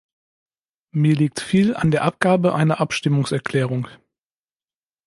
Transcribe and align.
Mir 0.93 1.13
liegt 1.13 1.41
viel 1.41 1.75
an 1.75 1.91
der 1.91 2.01
Abgabe 2.01 2.55
einer 2.55 2.81
Abstimmungserklärung. 2.81 3.87